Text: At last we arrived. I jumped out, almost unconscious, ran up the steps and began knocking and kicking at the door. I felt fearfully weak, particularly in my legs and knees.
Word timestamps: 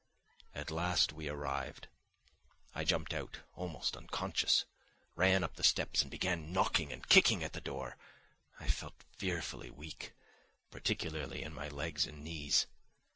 At 0.55 0.71
last 0.71 1.13
we 1.13 1.29
arrived. 1.29 1.87
I 2.73 2.83
jumped 2.83 3.13
out, 3.13 3.41
almost 3.53 3.95
unconscious, 3.95 4.65
ran 5.15 5.43
up 5.43 5.57
the 5.57 5.63
steps 5.63 6.01
and 6.01 6.09
began 6.09 6.51
knocking 6.51 6.91
and 6.91 7.07
kicking 7.07 7.43
at 7.43 7.53
the 7.53 7.61
door. 7.61 7.97
I 8.59 8.67
felt 8.67 8.95
fearfully 9.17 9.69
weak, 9.69 10.13
particularly 10.71 11.43
in 11.43 11.53
my 11.53 11.67
legs 11.69 12.07
and 12.07 12.23
knees. 12.23 12.65